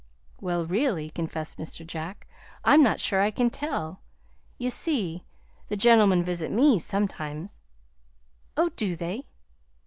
"Well, 0.39 0.65
really," 0.65 1.11
confessed 1.11 1.59
Mr. 1.59 1.85
Jack, 1.85 2.27
"I'm 2.63 2.81
not 2.81 2.99
sure 2.99 3.21
I 3.21 3.29
can 3.29 3.51
tell. 3.51 4.01
You 4.57 4.71
see 4.71 5.25
the 5.67 5.77
gentlemen 5.77 6.23
visit 6.23 6.49
me 6.51 6.79
sometimes." 6.79 7.59
"Oh, 8.57 8.69
do 8.69 8.95
they?" 8.95 9.27